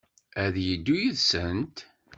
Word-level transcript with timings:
Ad 0.43 0.55
yeddu 0.67 0.95
yid-sent? 1.01 1.77